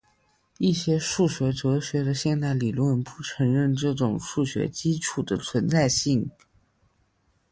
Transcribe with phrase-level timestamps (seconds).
[0.57, 6.27] 一些数学哲学的现代理论不承认这种数学基础的存在性。